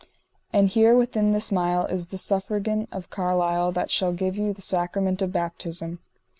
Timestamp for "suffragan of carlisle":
2.17-3.73